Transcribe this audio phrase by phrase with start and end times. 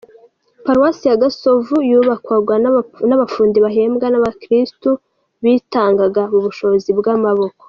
[0.65, 2.53] Paruwasi ya Gasovu yubakwaga
[3.09, 4.89] n’abafundi bahembwa n’abakirisitu
[5.43, 7.57] bitangaga mu bushobozi bw’amaboko.